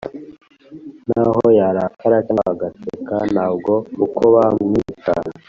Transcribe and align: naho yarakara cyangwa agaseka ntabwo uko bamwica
naho 1.09 1.43
yarakara 1.59 2.17
cyangwa 2.25 2.45
agaseka 2.53 3.15
ntabwo 3.33 3.73
uko 4.05 4.21
bamwica 4.33 5.13